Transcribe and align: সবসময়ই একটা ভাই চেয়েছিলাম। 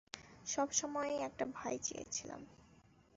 সবসময়ই 0.45 1.19
একটা 1.21 1.45
ভাই 1.55 1.75
চেয়েছিলাম। 1.79 2.41